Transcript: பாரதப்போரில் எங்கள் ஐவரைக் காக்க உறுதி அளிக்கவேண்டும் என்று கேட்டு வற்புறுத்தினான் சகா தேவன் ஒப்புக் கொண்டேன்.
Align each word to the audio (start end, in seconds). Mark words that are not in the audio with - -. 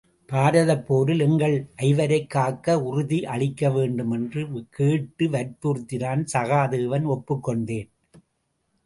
பாரதப்போரில் 0.29 1.19
எங்கள் 1.19 1.69
ஐவரைக் 1.77 2.29
காக்க 2.29 2.83
உறுதி 2.83 3.19
அளிக்கவேண்டும் 3.19 4.11
என்று 4.11 4.65
கேட்டு 4.69 5.27
வற்புறுத்தினான் 5.27 6.25
சகா 6.33 6.69
தேவன் 6.69 7.03
ஒப்புக் 7.03 7.43
கொண்டேன். 7.43 7.89